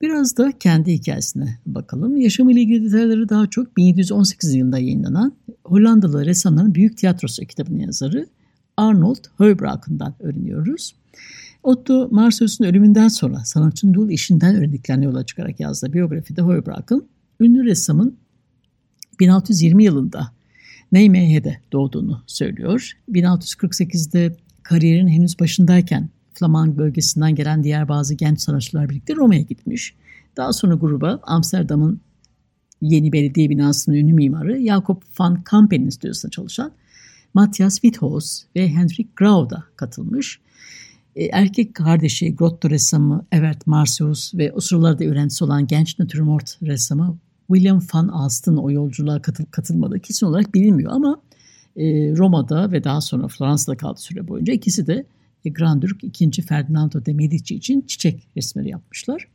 Biraz 0.00 0.36
da 0.36 0.52
kendi 0.60 0.92
hikayesine 0.92 1.58
bakalım. 1.66 2.16
Yaşamıyla 2.16 2.62
ilgili 2.62 2.84
detayları 2.84 3.28
daha 3.28 3.46
çok 3.46 3.76
1718 3.76 4.54
yılında 4.54 4.78
yayınlanan 4.78 5.32
Hollandalı 5.64 6.26
ressamların 6.26 6.74
Büyük 6.74 6.98
Tiyatrosu 6.98 7.46
kitabının 7.46 7.78
yazarı 7.78 8.26
Arnold 8.76 9.24
Heubraken'dan 9.38 10.14
öğreniyoruz. 10.20 10.94
Otto 11.62 12.08
Marsius'un 12.10 12.64
ölümünden 12.64 13.08
sonra 13.08 13.44
sanatçının 13.44 13.94
dul 13.94 14.10
işinden 14.10 14.56
öğrendiklerine 14.56 15.04
yola 15.04 15.26
çıkarak 15.26 15.60
yazdığı 15.60 15.92
biyografide 15.92 16.42
Heubraken, 16.42 17.02
ünlü 17.40 17.64
ressamın 17.64 18.16
1620 19.20 19.84
yılında 19.84 20.32
Nijmegen'de 20.92 21.60
doğduğunu 21.72 22.22
söylüyor. 22.26 22.92
1648'de 23.12 24.36
kariyerin 24.62 25.08
henüz 25.08 25.40
başındayken 25.40 26.08
Flamand 26.38 26.76
bölgesinden 26.76 27.34
gelen 27.34 27.64
diğer 27.64 27.88
bazı 27.88 28.14
genç 28.14 28.40
sanatçılar 28.40 28.88
birlikte 28.88 29.16
Roma'ya 29.16 29.40
gitmiş. 29.40 29.94
Daha 30.36 30.52
sonra 30.52 30.74
gruba 30.74 31.20
Amsterdam'ın 31.22 32.00
yeni 32.80 33.12
belediye 33.12 33.50
binasının 33.50 33.96
ünlü 33.96 34.12
mimarı 34.12 34.66
Jacob 34.66 35.02
van 35.18 35.42
Kampen'in 35.42 35.90
stüdyosunda 35.90 36.30
çalışan 36.30 36.72
Matthias 37.34 37.74
Witthos 37.74 38.42
ve 38.56 38.68
Hendrik 38.68 39.16
Grau 39.16 39.50
da 39.50 39.64
katılmış. 39.76 40.40
E, 41.16 41.24
erkek 41.24 41.74
kardeşi 41.74 42.36
Grotto 42.36 42.70
ressamı 42.70 43.26
Evert 43.32 43.66
Marsius 43.66 44.34
ve 44.34 44.52
o 44.52 44.60
sıralarda 44.60 45.04
öğrencisi 45.04 45.44
olan 45.44 45.66
genç 45.66 45.98
natürmort 45.98 46.58
ressamı 46.62 47.18
William 47.46 47.80
van 47.94 48.08
Alsten 48.08 48.56
o 48.56 48.70
yolculuğa 48.70 49.22
katıl 49.22 49.44
katılmadı. 49.44 50.00
Kesin 50.00 50.26
olarak 50.26 50.54
bilinmiyor 50.54 50.92
ama 50.92 51.20
e, 51.76 51.84
Roma'da 52.16 52.72
ve 52.72 52.84
daha 52.84 53.00
sonra 53.00 53.28
Fransa'da 53.28 53.76
kaldığı 53.76 54.00
süre 54.00 54.28
boyunca 54.28 54.52
ikisi 54.52 54.86
de 54.86 55.06
Grand 55.44 55.82
Duke 55.82 56.06
2. 56.06 56.42
Ferdinando 56.42 57.04
de 57.04 57.12
Medici 57.12 57.54
için 57.54 57.80
çiçek 57.80 58.28
resimleri 58.36 58.68
yapmışlar. 58.68 59.28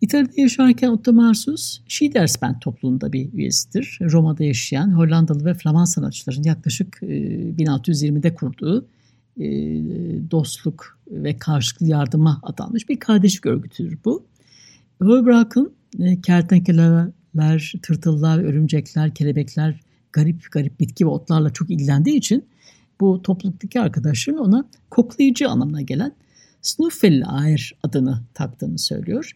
İtalya'da 0.00 0.40
yaşarken 0.40 0.88
Otto 0.88 1.12
Marsus, 1.12 1.80
Schiedersband 1.88 2.60
topluluğunda 2.60 3.12
bir 3.12 3.32
üyesidir. 3.32 3.98
Roma'da 4.02 4.44
yaşayan 4.44 4.96
Hollandalı 4.96 5.44
ve 5.44 5.54
Flaman 5.54 5.84
sanatçıların 5.84 6.42
yaklaşık 6.42 6.98
e, 7.02 7.06
1620'de 7.06 8.34
kurduğu 8.34 8.88
e, 9.40 9.46
dostluk 10.30 10.98
ve 11.10 11.38
karşılıklı 11.38 11.86
yardıma 11.86 12.40
adanmış 12.42 12.88
bir 12.88 12.98
kardeşlik 12.98 13.46
örgütüdür 13.46 13.98
bu. 14.04 14.26
E, 15.98 16.20
kertenkeleler, 16.20 17.72
tırtıllar, 17.82 18.38
örümcekler, 18.38 19.14
kelebekler, 19.14 19.80
garip 20.12 20.52
garip 20.52 20.80
bitki 20.80 21.06
ve 21.06 21.10
otlarla 21.10 21.50
çok 21.50 21.70
ilgilendiği 21.70 22.16
için 22.16 22.44
bu 23.00 23.22
topluluktaki 23.22 23.80
arkadaşların 23.80 24.42
ona 24.42 24.68
koklayıcı 24.90 25.48
anlamına 25.48 25.82
gelen 25.82 26.12
Snuffellaer 26.62 27.72
adını 27.82 28.22
taktığını 28.34 28.78
söylüyor. 28.78 29.32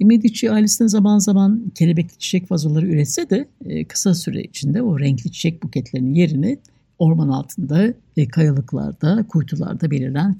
Medici 0.00 0.50
ailesine 0.50 0.88
zaman 0.88 1.18
zaman 1.18 1.72
kelebekli 1.74 2.18
çiçek 2.18 2.50
vazoları 2.50 2.86
üretse 2.86 3.30
de 3.30 3.48
e, 3.64 3.84
kısa 3.84 4.14
süre 4.14 4.42
içinde 4.42 4.82
o 4.82 5.00
renkli 5.00 5.32
çiçek 5.32 5.62
buketlerinin 5.62 6.14
yerini 6.14 6.58
orman 6.98 7.28
altında, 7.28 7.94
kayalıklarda, 8.32 9.26
kuytularda 9.28 9.90
belirlen 9.90 10.36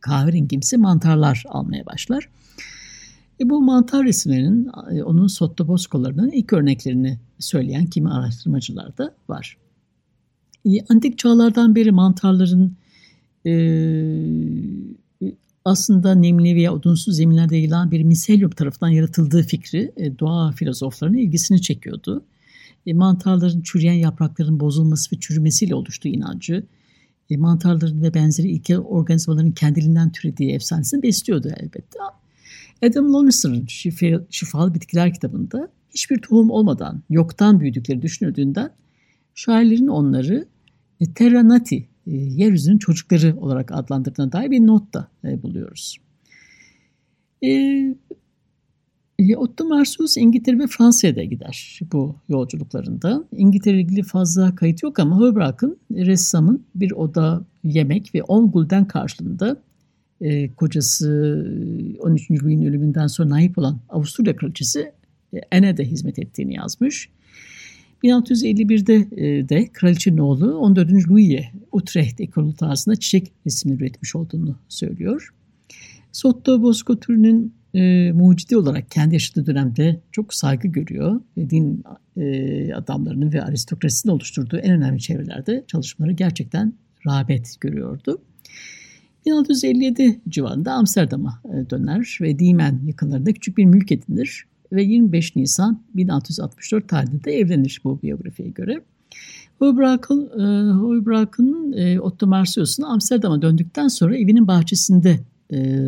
kahverengimsi 0.00 0.76
mantarlar 0.76 1.44
almaya 1.48 1.86
başlar. 1.86 2.28
E 3.40 3.50
bu 3.50 3.62
mantar 3.62 4.04
resimlerinin 4.04 4.70
e, 4.90 5.02
onun 5.02 5.26
sottoboskolarının 5.26 6.30
ilk 6.30 6.52
örneklerini 6.52 7.18
söyleyen 7.38 7.86
kimi 7.86 8.10
araştırmacılar 8.10 8.98
da 8.98 9.14
var. 9.28 9.56
E, 10.66 10.70
antik 10.88 11.18
çağlardan 11.18 11.74
beri 11.74 11.92
mantarların 11.92 12.76
e, 13.46 13.52
aslında 15.64 16.14
nemli 16.14 16.56
veya 16.56 16.74
odunsuz 16.74 17.16
zeminlerde 17.16 17.56
yayılan 17.56 17.90
bir 17.90 18.02
miselyum 18.02 18.50
tarafından 18.50 18.90
yaratıldığı 18.90 19.42
fikri 19.42 19.92
e, 19.96 20.18
doğa 20.18 20.52
filozoflarının 20.52 21.18
ilgisini 21.18 21.62
çekiyordu. 21.62 22.24
E, 22.86 22.92
mantarların 22.92 23.62
çürüyen 23.62 23.92
yaprakların 23.92 24.60
bozulması 24.60 25.16
ve 25.16 25.20
çürümesiyle 25.20 25.74
oluştuğu 25.74 26.08
inancı, 26.08 26.66
e, 27.30 27.36
mantarların 27.36 28.02
ve 28.02 28.14
benzeri 28.14 28.48
ilkel 28.48 28.78
organizmaların 28.78 29.52
kendiliğinden 29.52 30.12
türediği 30.12 30.52
efsanesini 30.52 31.02
besliyordu 31.02 31.48
elbette. 31.56 31.98
Adam 32.86 33.30
Şifa, 33.68 34.06
Şifalı 34.30 34.74
Bitkiler 34.74 35.14
kitabında 35.14 35.68
hiçbir 35.90 36.18
tohum 36.18 36.50
olmadan 36.50 37.02
yoktan 37.10 37.60
büyüdükleri 37.60 38.02
düşünüldüğünden 38.02 38.70
şairlerin 39.34 39.88
onları 39.88 40.46
e, 41.00 41.14
Terra 41.14 41.48
Nati, 41.48 41.88
e, 42.06 42.16
yeryüzünün 42.16 42.78
çocukları 42.78 43.36
olarak 43.36 43.72
adlandırdığına 43.72 44.32
dair 44.32 44.50
bir 44.50 44.66
not 44.66 44.94
da 44.94 45.08
e, 45.24 45.42
buluyoruz. 45.42 45.98
E, 47.44 47.94
Otto 49.36 49.64
Marsus 49.64 50.16
İngiltere 50.16 50.58
ve 50.58 50.66
Fransa'ya 50.66 51.16
da 51.16 51.24
gider 51.24 51.80
bu 51.92 52.16
yolculuklarında. 52.28 53.24
İngiltere 53.32 53.80
ilgili 53.80 54.02
fazla 54.02 54.54
kayıt 54.54 54.82
yok 54.82 54.98
ama 54.98 55.16
Hobrak'ın 55.16 55.78
ressamın 55.90 56.62
bir 56.74 56.92
oda 56.92 57.44
yemek 57.64 58.14
ve 58.14 58.22
10 58.22 58.50
gulden 58.50 58.84
karşılığında 58.84 59.56
e, 60.20 60.52
kocası 60.54 61.06
13. 62.00 62.30
Louis'in 62.30 62.62
ölümünden 62.62 63.06
sonra 63.06 63.30
naip 63.30 63.58
olan 63.58 63.80
Avusturya 63.88 64.36
kraliçesi 64.36 64.92
e, 65.34 65.40
Anne'de 65.52 65.84
hizmet 65.84 66.18
ettiğini 66.18 66.54
yazmış. 66.54 67.08
1651'de 68.04 68.94
e, 69.26 69.48
de 69.48 69.68
kraliçenin 69.72 70.18
oğlu 70.18 70.54
14. 70.56 71.10
Louis'e 71.10 71.50
Utrecht 71.72 72.20
ekolü 72.20 72.54
tarzında 72.54 72.96
çiçek 72.96 73.32
resmini 73.46 73.76
üretmiş 73.76 74.16
olduğunu 74.16 74.58
söylüyor. 74.68 75.34
Sotto 76.12 76.62
Bosco 76.62 77.00
türünün 77.00 77.54
e, 77.74 78.12
mucidi 78.12 78.56
olarak 78.56 78.90
kendi 78.90 79.14
yaşadığı 79.14 79.46
dönemde 79.46 80.00
çok 80.12 80.34
saygı 80.34 80.68
görüyor. 80.68 81.20
Ve 81.36 81.50
din 81.50 81.84
e, 82.16 82.74
adamlarının 82.74 83.32
ve 83.32 83.42
aristokrasinin 83.42 84.12
oluşturduğu 84.12 84.56
en 84.56 84.72
önemli 84.72 85.00
çevrelerde 85.00 85.64
çalışmaları 85.66 86.12
gerçekten 86.12 86.72
rağbet 87.06 87.56
görüyordu. 87.60 88.18
1657 89.26 90.20
civarında 90.28 90.72
Amsterdam'a 90.72 91.42
e, 91.44 91.70
döner 91.70 92.18
ve 92.20 92.38
Diemen 92.38 92.80
yakınlarında 92.86 93.32
küçük 93.32 93.56
bir 93.58 93.64
mülk 93.64 93.92
edinir 93.92 94.44
ve 94.72 94.82
25 94.82 95.36
Nisan 95.36 95.82
1664 95.94 96.88
tarihinde 96.88 97.32
evlenir 97.32 97.80
bu 97.84 98.02
biyografiye 98.02 98.48
göre. 98.48 98.82
Hoybrak'ın 99.58 101.72
e, 101.72 101.82
e, 101.82 102.00
Otto 102.00 102.26
Marsius'un 102.26 102.82
Amsterdam'a 102.82 103.42
döndükten 103.42 103.88
sonra 103.88 104.16
evinin 104.16 104.46
bahçesinde 104.46 105.20
e, 105.52 105.80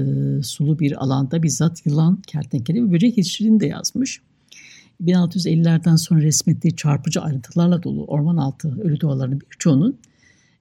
sulu 0.42 0.78
bir 0.78 1.04
alanda 1.04 1.42
bizzat 1.42 1.86
yılan, 1.86 2.22
kertenkele 2.26 2.82
ve 2.82 2.92
böcek 2.92 3.18
yetiştirdiğini 3.18 3.60
de 3.60 3.66
yazmış. 3.66 4.20
1650'lerden 5.02 5.96
sonra 5.96 6.22
resmettiği 6.22 6.76
çarpıcı 6.76 7.20
ayrıntılarla 7.20 7.82
dolu 7.82 8.04
orman 8.04 8.36
altı 8.36 8.82
ölü 8.82 9.00
doğalarının 9.00 9.40
birçoğunun 9.52 9.98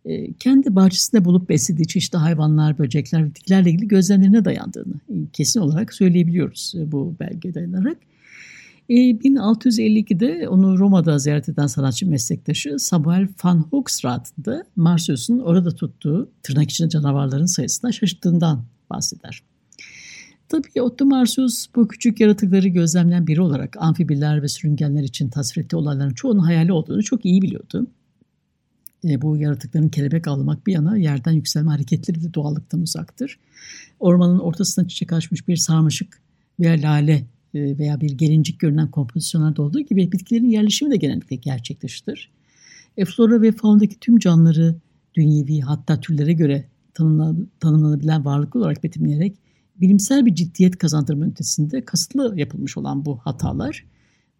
e, 0.05 0.33
kendi 0.33 0.75
bahçesinde 0.75 1.25
bulup 1.25 1.49
beslediği 1.49 1.87
çeşitli 1.87 2.17
hayvanlar, 2.17 2.77
böcekler 2.77 3.23
ve 3.23 3.29
bitkilerle 3.29 3.69
ilgili 3.69 3.87
gözlemlerine 3.87 4.45
dayandığını 4.45 4.93
kesin 5.33 5.59
olarak 5.59 5.93
söyleyebiliyoruz 5.93 6.73
e, 6.77 6.91
bu 6.91 7.15
belge 7.19 7.53
dayanarak. 7.53 7.97
1652'de 8.89 10.49
onu 10.49 10.79
Roma'da 10.79 11.19
ziyaret 11.19 11.49
eden 11.49 11.67
sanatçı 11.67 12.07
meslektaşı 12.07 12.79
Samuel 12.79 13.27
van 13.43 13.57
Hoogstraat 13.57 14.31
da 14.45 14.65
Marsius'un 14.75 15.39
orada 15.39 15.71
tuttuğu 15.71 16.29
tırnak 16.43 16.71
içinde 16.71 16.89
canavarların 16.89 17.45
sayısına 17.45 17.91
şaşırttığından 17.91 18.65
bahseder. 18.89 19.43
Tabii 20.49 20.81
Otto 20.81 21.05
Marsius 21.05 21.67
bu 21.75 21.87
küçük 21.87 22.19
yaratıkları 22.19 22.67
gözlemleyen 22.67 23.27
biri 23.27 23.41
olarak 23.41 23.77
amfibiler 23.79 24.41
ve 24.41 24.47
sürüngenler 24.47 25.03
için 25.03 25.29
tasvir 25.29 25.63
ettiği 25.63 25.75
olayların 25.75 26.13
çoğunun 26.13 26.39
hayali 26.39 26.71
olduğunu 26.71 27.03
çok 27.03 27.25
iyi 27.25 27.41
biliyordu. 27.41 27.87
E, 29.05 29.21
bu 29.21 29.37
yaratıkların 29.37 29.89
kelebek 29.89 30.27
almak 30.27 30.67
bir 30.67 30.73
yana 30.73 30.97
yerden 30.97 31.31
yükselme 31.31 31.71
hareketleri 31.71 32.23
de 32.23 32.33
doğallıktan 32.33 32.81
uzaktır. 32.81 33.39
Ormanın 33.99 34.39
ortasına 34.39 34.87
çiçek 34.87 35.13
açmış 35.13 35.47
bir 35.47 35.55
sarmaşık 35.55 36.21
veya 36.59 36.73
lale 36.73 37.13
e, 37.13 37.25
veya 37.53 38.01
bir 38.01 38.11
gelincik 38.11 38.59
görünen 38.59 38.91
kompozisyonlarda 38.91 39.61
olduğu 39.61 39.79
gibi 39.79 40.11
bitkilerin 40.11 40.49
yerleşimi 40.49 40.91
de 40.91 40.95
genellikle 40.95 41.35
gerçekleştir. 41.35 42.31
E, 42.97 43.05
flora 43.05 43.41
ve 43.41 43.51
faundaki 43.51 43.99
tüm 43.99 44.19
canlıları 44.19 44.75
dünyevi 45.15 45.61
hatta 45.61 45.99
türlere 45.99 46.33
göre 46.33 46.65
tanımlanabilen 47.59 48.25
varlıklı 48.25 48.59
olarak 48.59 48.83
betimleyerek 48.83 49.37
bilimsel 49.81 50.25
bir 50.25 50.35
ciddiyet 50.35 50.77
kazandırma 50.77 51.25
ötesinde 51.25 51.85
kasıtlı 51.85 52.33
yapılmış 52.39 52.77
olan 52.77 53.05
bu 53.05 53.17
hatalar 53.17 53.85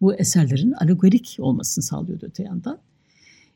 bu 0.00 0.14
eserlerin 0.14 0.72
alegorik 0.72 1.36
olmasını 1.38 1.84
sağlıyordu 1.84 2.26
öte 2.26 2.42
yandan. 2.42 2.78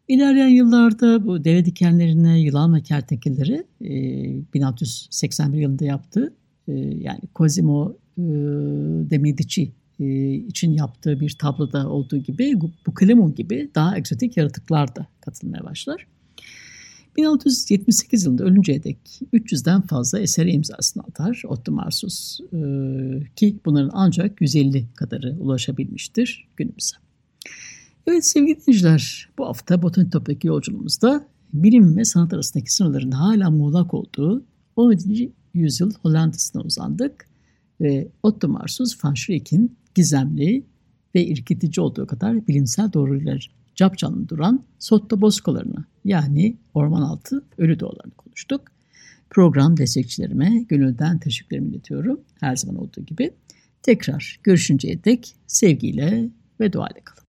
İlerleyen 0.08 0.48
yıllarda 0.48 1.26
bu 1.26 1.44
deve 1.44 1.64
dikenlerine 1.64 2.40
yılan 2.40 2.74
ve 2.74 2.82
kertenkeleleri 2.82 3.64
e, 3.80 4.54
1681 4.54 5.58
yılında 5.58 5.84
yaptı. 5.84 6.34
E, 6.68 6.72
yani 6.78 7.20
Cosimo 7.34 7.90
e, 7.90 7.96
de 9.10 9.18
Medici 9.18 9.72
e, 10.00 10.34
için 10.34 10.72
yaptığı 10.72 11.20
bir 11.20 11.30
tabloda 11.30 11.88
olduğu 11.88 12.16
gibi 12.16 12.60
bu 12.86 12.94
Klemon 12.94 13.34
gibi 13.34 13.70
daha 13.74 13.98
egzotik 13.98 14.36
yaratıklar 14.36 14.96
da 14.96 15.06
katılmaya 15.20 15.64
başlar. 15.64 16.06
1678 17.16 18.24
yılında 18.24 18.44
ölünceye 18.44 18.84
dek 18.84 18.98
300'den 19.32 19.80
fazla 19.80 20.20
eseri 20.20 20.50
imzasını 20.50 21.02
atar 21.02 21.42
Otto 21.48 21.72
Marsus 21.72 22.40
e, 22.40 22.58
ki 23.36 23.56
bunların 23.64 23.90
ancak 23.92 24.40
150 24.40 24.86
kadarı 24.94 25.36
ulaşabilmiştir 25.40 26.48
günümüze. 26.56 26.96
Evet 28.06 28.26
sevgili 28.26 28.60
dinleyiciler 28.60 29.28
bu 29.38 29.46
hafta 29.46 29.82
Botanik 29.82 30.12
Top'taki 30.12 30.46
yolculuğumuzda 30.46 31.26
bilim 31.52 31.96
ve 31.96 32.04
sanat 32.04 32.32
arasındaki 32.32 32.74
sınırların 32.74 33.10
hala 33.10 33.50
muğlak 33.50 33.94
olduğu 33.94 34.44
17. 34.76 35.32
yüzyıl 35.54 35.92
Hollanda'sına 36.02 36.62
uzandık 36.62 37.28
ve 37.80 38.08
Otto 38.22 38.48
Marsus 38.48 39.04
van 39.04 39.14
Schreck'in 39.14 39.76
gizemli 39.94 40.64
ve 41.14 41.24
irkitici 41.24 41.84
olduğu 41.84 42.06
kadar 42.06 42.46
bilimsel 42.46 42.92
doğrular 42.92 43.50
capcanlı 43.74 44.28
duran 44.28 44.64
Sotto 44.78 45.20
Boskolarını 45.20 45.84
yani 46.04 46.56
orman 46.74 47.02
altı 47.02 47.44
ölü 47.58 47.80
doğalarını 47.80 48.14
konuştuk. 48.14 48.62
Program 49.30 49.76
destekçilerime 49.76 50.64
gönülden 50.68 51.18
teşekkürlerimi 51.18 51.68
iletiyorum 51.68 52.20
her 52.40 52.56
zaman 52.56 52.76
olduğu 52.76 53.00
gibi. 53.00 53.30
Tekrar 53.82 54.40
görüşünceye 54.42 55.04
dek 55.04 55.36
sevgiyle 55.46 56.28
ve 56.60 56.72
duayla 56.72 57.00
kalın. 57.04 57.18